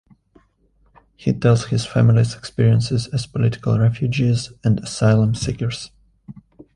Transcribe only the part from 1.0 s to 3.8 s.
He tells his family's experiences as political